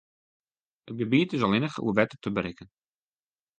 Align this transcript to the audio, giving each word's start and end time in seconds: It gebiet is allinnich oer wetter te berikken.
It 0.89 0.95
gebiet 0.99 1.33
is 1.35 1.43
allinnich 1.45 1.79
oer 1.83 1.95
wetter 1.99 2.19
te 2.21 2.29
berikken. 2.35 2.69